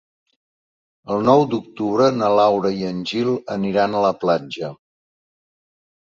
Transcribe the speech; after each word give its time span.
El 1.15 1.19
nou 1.25 1.43
d'octubre 1.49 2.07
na 2.15 2.29
Laura 2.39 2.71
i 2.77 2.81
en 2.91 3.03
Gil 3.11 3.29
aniran 3.57 3.97
a 3.97 4.01
la 4.07 4.13
platja. 4.25 4.71